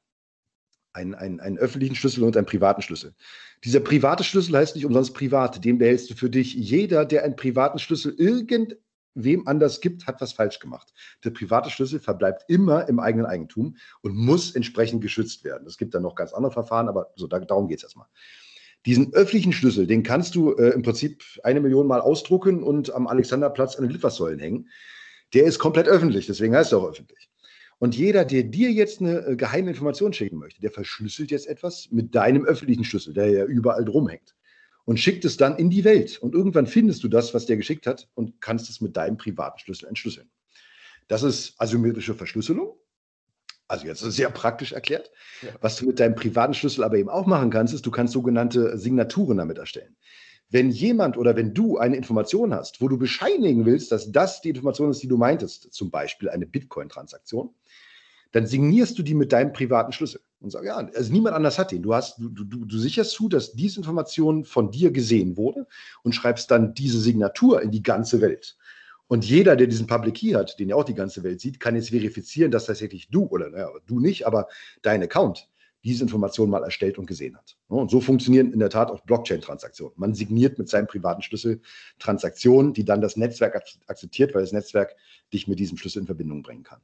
[0.95, 3.15] Einen, einen, einen öffentlichen Schlüssel und einen privaten Schlüssel.
[3.65, 5.65] Dieser private Schlüssel heißt nicht umsonst privat.
[5.65, 6.55] Den behältst du für dich.
[6.55, 10.95] Jeder, der einen privaten Schlüssel irgendwem anders gibt, hat was falsch gemacht.
[11.25, 15.67] Der private Schlüssel verbleibt immer im eigenen Eigentum und muss entsprechend geschützt werden.
[15.67, 18.07] Es gibt dann noch ganz andere Verfahren, aber so, da, darum geht es erstmal.
[18.87, 23.09] Diesen öffentlichen Schlüssel, den kannst du äh, im Prinzip eine Million Mal ausdrucken und am
[23.09, 24.69] Alexanderplatz an den Litfaßsäulen hängen.
[25.33, 27.31] Der ist komplett öffentlich, deswegen heißt er auch öffentlich.
[27.79, 31.89] Und jeder, der dir jetzt eine äh, geheime Information schicken möchte, der verschlüsselt jetzt etwas
[31.91, 34.35] mit deinem öffentlichen Schlüssel, der ja überall drum hängt.
[34.85, 36.19] Und schickt es dann in die Welt.
[36.19, 39.59] Und irgendwann findest du das, was der geschickt hat, und kannst es mit deinem privaten
[39.59, 40.31] Schlüssel entschlüsseln.
[41.09, 42.79] Das ist asymmetrische Verschlüsselung.
[43.67, 45.11] Also jetzt sehr praktisch erklärt.
[45.41, 45.49] Ja.
[45.61, 48.77] Was du mit deinem privaten Schlüssel aber eben auch machen kannst, ist, du kannst sogenannte
[48.79, 49.97] Signaturen damit erstellen.
[50.55, 54.51] Wenn jemand oder wenn du eine Information hast, wo du bescheinigen willst, dass das die
[54.51, 57.51] Information ist, die du meintest, zum Beispiel eine Bitcoin-Transaktion,
[58.31, 61.73] dann signierst du die mit deinem privaten Schlüssel und sagst, ja, also niemand anders hat
[61.73, 61.83] den.
[61.83, 65.67] Du, hast, du, du, du sicherst zu, dass diese Information von dir gesehen wurde
[66.05, 68.57] und schreibst dann diese Signatur in die ganze Welt.
[69.09, 71.75] Und jeder, der diesen Public Key hat, den ja auch die ganze Welt sieht, kann
[71.75, 74.47] jetzt verifizieren, dass tatsächlich du, oder naja, du nicht, aber
[74.83, 75.49] dein Account
[75.85, 77.57] diese Information mal erstellt und gesehen hat.
[77.69, 79.95] Und so funktionieren in der Tat auch Blockchain-Transaktionen.
[79.97, 81.61] Man signiert mit seinem privaten Schlüssel
[81.99, 84.97] Transaktionen, die dann das Netzwerk ak- akzeptiert, weil das Netzwerk
[85.33, 86.81] dich mit diesem Schlüssel in Verbindung bringen kann.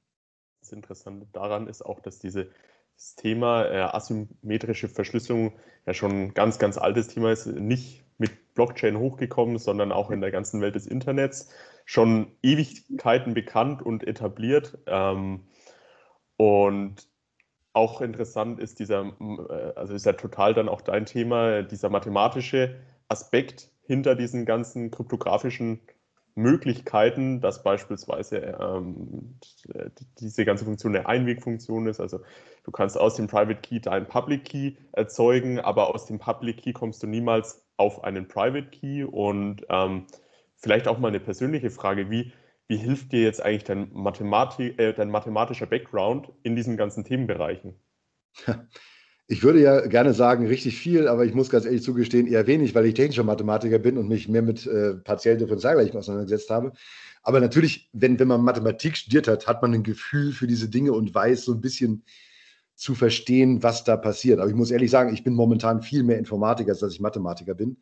[0.61, 2.51] Das Interessante daran ist auch, dass diese,
[2.95, 5.55] das Thema äh, asymmetrische Verschlüsselung
[5.87, 10.21] ja schon ein ganz, ganz altes Thema ist, nicht mit Blockchain hochgekommen, sondern auch in
[10.21, 11.49] der ganzen Welt des Internets
[11.87, 14.79] schon Ewigkeiten bekannt und etabliert.
[14.87, 15.47] Ähm,
[16.37, 17.10] und
[17.73, 22.77] auch interessant ist dieser, äh, also ist ja total dann auch dein Thema, dieser mathematische
[23.09, 25.81] Aspekt hinter diesen ganzen kryptografischen
[26.35, 29.39] Möglichkeiten, dass beispielsweise ähm,
[30.21, 32.01] diese ganze Funktion eine Einwegfunktion ist.
[32.01, 32.21] Also
[32.65, 36.73] du kannst aus dem Private Key deinen Public Key erzeugen, aber aus dem Public Key
[36.73, 39.05] kommst du niemals auf einen Private Key.
[39.05, 40.07] Und ähm,
[40.57, 42.33] vielleicht auch mal eine persönliche Frage, wie,
[42.71, 47.75] wie hilft dir jetzt eigentlich dein, Mathematik, äh, dein mathematischer Background in diesen ganzen Themenbereichen?
[49.33, 52.75] Ich würde ja gerne sagen, richtig viel, aber ich muss ganz ehrlich zugestehen, eher wenig,
[52.75, 56.73] weil ich technischer Mathematiker bin und mich mehr mit äh, partiellen Differentialgleichungen auseinandergesetzt habe.
[57.23, 60.93] Aber natürlich, wenn, wenn man Mathematik studiert hat, hat man ein Gefühl für diese Dinge
[60.93, 62.05] und weiß so ein bisschen
[62.75, 64.41] zu verstehen, was da passiert.
[64.41, 67.55] Aber ich muss ehrlich sagen, ich bin momentan viel mehr Informatiker, als dass ich Mathematiker
[67.55, 67.77] bin.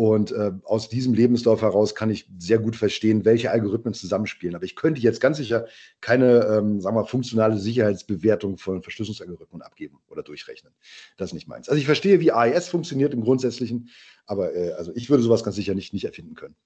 [0.00, 4.54] Und äh, aus diesem Lebenslauf heraus kann ich sehr gut verstehen, welche Algorithmen zusammenspielen.
[4.54, 5.66] Aber ich könnte jetzt ganz sicher
[6.00, 10.72] keine, ähm, sagen wir, funktionale Sicherheitsbewertung von Verschlüsselungsalgorithmen abgeben oder durchrechnen.
[11.18, 11.68] Das ist nicht meins.
[11.68, 13.90] Also ich verstehe, wie AES funktioniert im Grundsätzlichen,
[14.24, 16.56] aber äh, also ich würde sowas ganz sicher nicht, nicht erfinden können.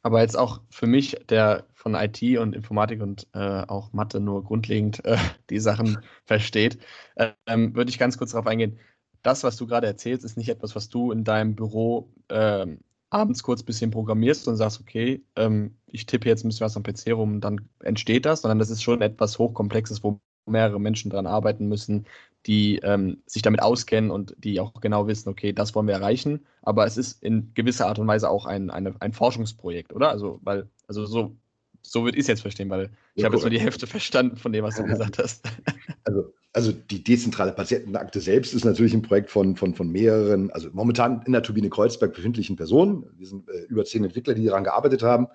[0.00, 4.42] Aber jetzt auch für mich, der von IT und Informatik und äh, auch Mathe nur
[4.42, 5.18] grundlegend äh,
[5.50, 6.78] die Sachen versteht,
[7.46, 8.78] ähm, würde ich ganz kurz darauf eingehen.
[9.22, 12.80] Das, was du gerade erzählst, ist nicht etwas, was du in deinem Büro ähm,
[13.10, 16.76] abends kurz ein bisschen programmierst und sagst, okay, ähm, ich tippe jetzt ein bisschen was
[16.76, 20.80] am PC rum und dann entsteht das, sondern das ist schon etwas Hochkomplexes, wo mehrere
[20.80, 22.06] Menschen dran arbeiten müssen,
[22.46, 26.44] die ähm, sich damit auskennen und die auch genau wissen, okay, das wollen wir erreichen.
[26.62, 30.10] Aber es ist in gewisser Art und Weise auch ein, eine, ein Forschungsprojekt, oder?
[30.10, 31.36] Also, weil, also so,
[31.82, 33.60] so würde ich es jetzt verstehen, weil ich Ja, habe jetzt nur die.
[33.60, 35.44] Hälfte verstanden von dem, was du gesagt hast.
[36.04, 40.68] Also, also die dezentrale Patientenakte selbst ist natürlich ein Projekt von, von, von mehreren, also
[40.72, 43.06] momentan in der Turbine Kreuzberg befindlichen Personen.
[43.16, 45.28] Wir sind äh, über zehn Entwickler, die daran gearbeitet haben.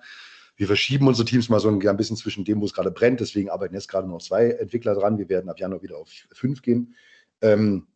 [0.56, 3.20] Wir verschieben unsere Teams mal so ein, ein bisschen zwischen dem, wo es gerade brennt.
[3.20, 5.18] Deswegen arbeiten jetzt gerade noch zwei Entwickler dran.
[5.18, 6.94] Wir werden ab Januar wieder auf fünf gehen.
[7.42, 7.86] Ähm,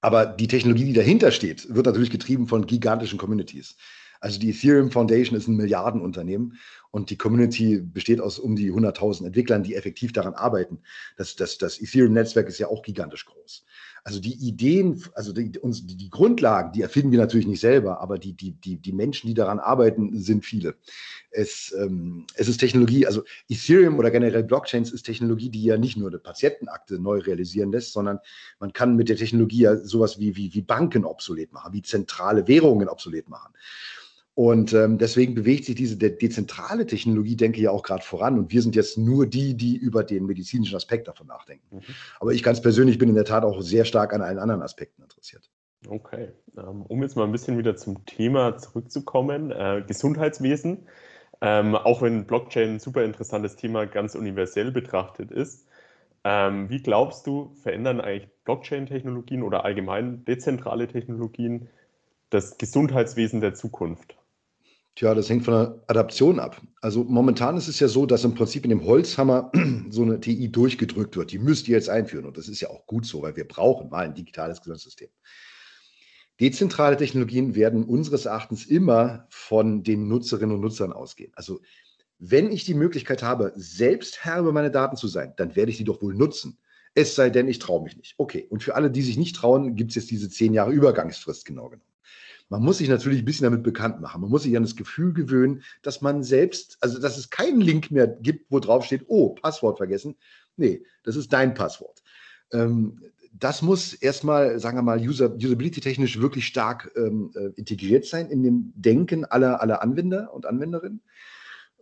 [0.00, 3.76] aber die Technologie, die dahinter steht, wird natürlich getrieben von gigantischen Communities.
[4.20, 6.58] Also die Ethereum Foundation ist ein Milliardenunternehmen
[6.90, 10.80] und die Community besteht aus um die 100.000 Entwicklern, die effektiv daran arbeiten.
[11.16, 13.64] Das, das, das Ethereum-Netzwerk ist ja auch gigantisch groß.
[14.04, 18.18] Also die Ideen, also die, uns, die, Grundlagen, die erfinden wir natürlich nicht selber, aber
[18.18, 20.76] die, die, die, die Menschen, die daran arbeiten, sind viele.
[21.30, 25.98] Es, ähm, es ist Technologie, also Ethereum oder generell Blockchains ist Technologie, die ja nicht
[25.98, 28.18] nur eine Patientenakte neu realisieren lässt, sondern
[28.60, 32.48] man kann mit der Technologie ja sowas wie, wie, wie Banken obsolet machen, wie zentrale
[32.48, 33.52] Währungen obsolet machen.
[34.38, 38.38] Und ähm, deswegen bewegt sich diese de dezentrale Technologie, denke ich, ja auch gerade voran.
[38.38, 41.78] Und wir sind jetzt nur die, die über den medizinischen Aspekt davon nachdenken.
[41.78, 41.94] Mhm.
[42.20, 45.02] Aber ich ganz persönlich bin in der Tat auch sehr stark an allen anderen Aspekten
[45.02, 45.50] interessiert.
[45.88, 50.86] Okay, ähm, um jetzt mal ein bisschen wieder zum Thema zurückzukommen, äh, Gesundheitswesen.
[51.40, 55.66] Ähm, auch wenn Blockchain ein super interessantes Thema ganz universell betrachtet ist,
[56.22, 61.68] ähm, wie glaubst du, verändern eigentlich Blockchain-Technologien oder allgemein dezentrale Technologien
[62.30, 64.17] das Gesundheitswesen der Zukunft?
[64.98, 66.60] Tja, das hängt von der Adaption ab.
[66.80, 69.52] Also momentan ist es ja so, dass im Prinzip in dem Holzhammer
[69.90, 71.30] so eine TI durchgedrückt wird.
[71.30, 72.26] Die müsst ihr jetzt einführen.
[72.26, 75.08] Und das ist ja auch gut so, weil wir brauchen mal ein digitales Gesundheitssystem.
[76.40, 81.30] Dezentrale Technologien werden unseres Erachtens immer von den Nutzerinnen und Nutzern ausgehen.
[81.36, 81.60] Also
[82.18, 85.76] wenn ich die Möglichkeit habe, selbst Herr über meine Daten zu sein, dann werde ich
[85.76, 86.58] die doch wohl nutzen.
[86.94, 88.16] Es sei denn, ich traue mich nicht.
[88.18, 91.44] Okay, und für alle, die sich nicht trauen, gibt es jetzt diese zehn Jahre Übergangsfrist
[91.44, 91.86] genau genommen.
[92.48, 94.22] Man muss sich natürlich ein bisschen damit bekannt machen.
[94.22, 97.90] Man muss sich an das Gefühl gewöhnen, dass man selbst, also dass es keinen Link
[97.90, 100.16] mehr gibt, wo drauf steht, oh, Passwort vergessen.
[100.56, 102.02] Nee, das ist dein Passwort.
[102.52, 103.00] Ähm,
[103.32, 108.72] das muss erstmal, sagen wir mal, usability-technisch wirklich stark ähm, äh, integriert sein in dem
[108.74, 111.02] Denken aller, aller Anwender und Anwenderinnen.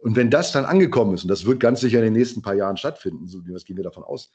[0.03, 2.55] Und wenn das dann angekommen ist, und das wird ganz sicher in den nächsten paar
[2.55, 4.31] Jahren stattfinden, so gehen wir davon aus,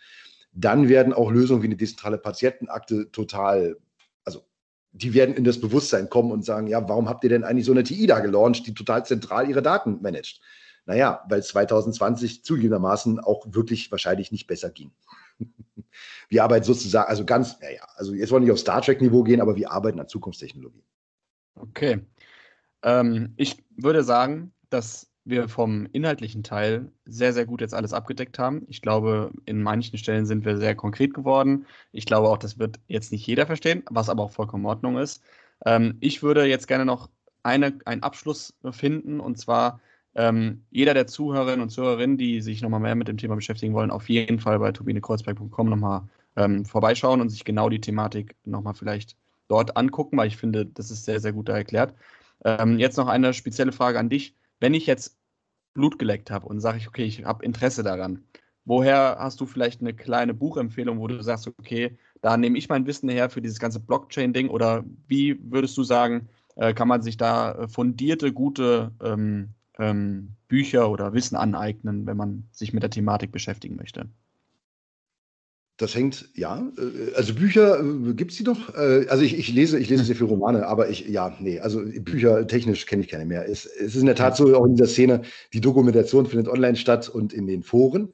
[0.53, 3.77] dann werden auch Lösungen wie eine dezentrale Patientenakte total
[4.93, 7.71] die werden in das Bewusstsein kommen und sagen, ja, warum habt ihr denn eigentlich so
[7.71, 10.41] eine TI da gelauncht, die total zentral ihre Daten managt?
[10.85, 14.91] Naja, weil 2020 zugegebenermaßen auch wirklich wahrscheinlich nicht besser ging.
[16.29, 19.41] wir arbeiten sozusagen, also ganz, naja, also jetzt wollen wir nicht auf Star Trek-Niveau gehen,
[19.41, 20.83] aber wir arbeiten an Zukunftstechnologie.
[21.55, 22.05] Okay.
[22.83, 28.39] Ähm, ich würde sagen, dass wir vom inhaltlichen Teil sehr, sehr gut jetzt alles abgedeckt
[28.39, 28.65] haben.
[28.67, 31.65] Ich glaube, in manchen Stellen sind wir sehr konkret geworden.
[31.91, 34.97] Ich glaube auch, das wird jetzt nicht jeder verstehen, was aber auch vollkommen in Ordnung
[34.97, 35.23] ist.
[35.65, 37.09] Ähm, ich würde jetzt gerne noch
[37.43, 39.79] eine, einen Abschluss finden und zwar
[40.15, 43.91] ähm, jeder der Zuhörerinnen und Zuhörerinnen, die sich nochmal mehr mit dem Thema beschäftigen wollen,
[43.91, 46.03] auf jeden Fall bei turbinekreuzberg.com nochmal
[46.35, 49.15] ähm, vorbeischauen und sich genau die Thematik nochmal vielleicht
[49.47, 51.93] dort angucken, weil ich finde, das ist sehr, sehr gut da erklärt.
[52.43, 55.17] Ähm, jetzt noch eine spezielle Frage an dich wenn ich jetzt
[55.73, 58.23] Blut geleckt habe und sage ich, okay, ich habe Interesse daran,
[58.63, 62.85] woher hast du vielleicht eine kleine Buchempfehlung, wo du sagst, okay, da nehme ich mein
[62.85, 67.17] Wissen her für dieses ganze Blockchain-Ding oder wie würdest du sagen, äh, kann man sich
[67.17, 72.89] da äh, fundierte, gute ähm, ähm, Bücher oder Wissen aneignen, wenn man sich mit der
[72.91, 74.09] Thematik beschäftigen möchte?
[75.81, 78.75] Das hängt, ja, äh, also Bücher, äh, gibt es die noch?
[78.75, 81.81] Äh, also ich, ich, lese, ich lese sehr viele Romane, aber ich, ja, nee, also
[82.01, 83.49] Bücher technisch kenne ich keine mehr.
[83.49, 86.75] Es, es, ist in der Tat so, auch in dieser Szene, die Dokumentation findet online
[86.75, 88.13] statt und in den Foren.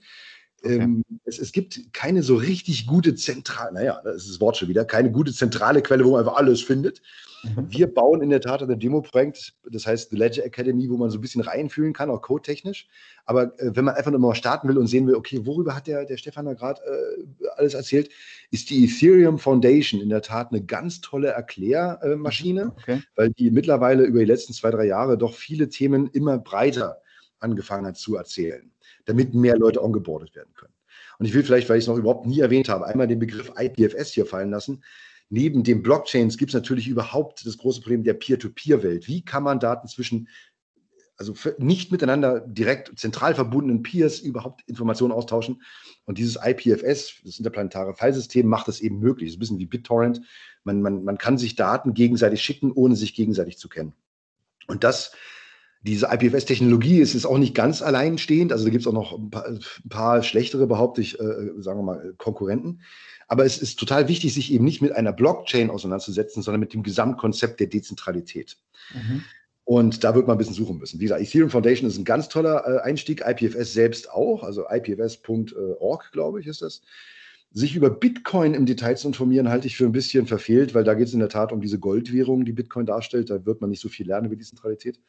[0.69, 4.69] Ähm, es, es, gibt keine so richtig gute zentrale, naja, das ist das Wort schon
[4.69, 7.01] wieder, keine gute zentrale Quelle, wo man einfach alles findet.
[7.43, 7.67] Mhm.
[7.69, 11.17] Wir bauen in der Tat ein Demo-Projekt, das heißt The Ledger Academy, wo man so
[11.17, 12.87] ein bisschen reinfühlen kann, auch codetechnisch.
[13.25, 15.87] Aber äh, wenn man einfach nur mal starten will und sehen will, okay, worüber hat
[15.87, 18.09] der, der Stefan da gerade äh, alles erzählt,
[18.51, 22.71] ist die Ethereum Foundation in der Tat eine ganz tolle Erklärmaschine, mhm.
[22.71, 23.01] okay.
[23.15, 27.01] weil die mittlerweile über die letzten zwei, drei Jahre doch viele Themen immer breiter
[27.39, 28.71] angefangen hat zu erzählen,
[29.07, 30.73] damit mehr Leute ongeboardet werden können.
[31.17, 33.51] Und ich will vielleicht, weil ich es noch überhaupt nie erwähnt habe, einmal den Begriff
[33.57, 34.83] IPFS hier fallen lassen
[35.29, 39.07] neben den Blockchains gibt es natürlich überhaupt das große Problem der Peer-to-Peer-Welt.
[39.07, 40.29] Wie kann man Daten zwischen
[41.19, 45.63] also nicht miteinander direkt zentral verbundenen Peers überhaupt Informationen austauschen.
[46.05, 49.29] Und dieses IPFS, das interplanetare Filesystem, macht das eben möglich.
[49.29, 50.21] Das ist ein bisschen wie BitTorrent.
[50.63, 53.93] Man, man, man kann sich Daten gegenseitig schicken, ohne sich gegenseitig zu kennen.
[54.67, 55.11] Und das,
[55.81, 58.51] diese IPFS-Technologie ist, ist auch nicht ganz alleinstehend.
[58.51, 61.79] Also da gibt es auch noch ein paar, ein paar, schlechtere, behaupte ich, äh, sagen
[61.79, 62.81] wir mal, Konkurrenten.
[63.27, 66.83] Aber es ist total wichtig, sich eben nicht mit einer Blockchain auseinanderzusetzen, sondern mit dem
[66.83, 68.57] Gesamtkonzept der Dezentralität.
[68.93, 69.23] Mhm.
[69.65, 70.99] Und da wird man ein bisschen suchen müssen.
[71.01, 76.11] Wie gesagt, Ethereum Foundation ist ein ganz toller äh, Einstieg, IPFS selbst auch, also ipfs.org,
[76.13, 76.81] glaube ich, ist das.
[77.51, 80.93] Sich über Bitcoin im Detail zu informieren, halte ich für ein bisschen verfehlt, weil da
[80.93, 83.29] geht es in der Tat um diese Goldwährung, die Bitcoin darstellt.
[83.29, 85.01] Da wird man nicht so viel lernen über Dezentralität.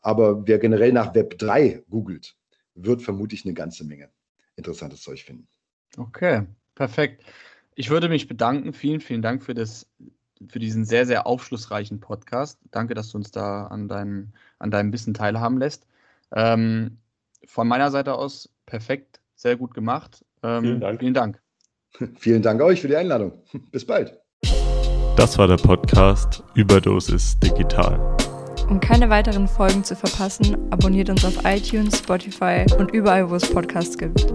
[0.00, 2.36] Aber wer generell nach Web 3 googelt,
[2.74, 4.08] wird vermutlich eine ganze Menge
[4.56, 5.48] interessantes Zeug finden.
[5.96, 6.46] Okay,
[6.78, 7.24] Perfekt.
[7.74, 8.72] Ich würde mich bedanken.
[8.72, 9.90] Vielen, vielen Dank für, das,
[10.48, 12.60] für diesen sehr, sehr aufschlussreichen Podcast.
[12.70, 14.28] Danke, dass du uns da an deinem,
[14.60, 15.88] an deinem Wissen teilhaben lässt.
[16.32, 16.98] Ähm,
[17.46, 20.24] von meiner Seite aus perfekt, sehr gut gemacht.
[20.44, 21.00] Ähm, vielen Dank.
[21.00, 21.40] Vielen Dank.
[22.16, 23.32] Vielen Dank euch für die Einladung.
[23.72, 24.16] Bis bald.
[25.16, 27.98] Das war der Podcast Überdosis Digital.
[28.68, 33.50] Um keine weiteren Folgen zu verpassen, abonniert uns auf iTunes, Spotify und überall, wo es
[33.50, 34.26] Podcasts gibt.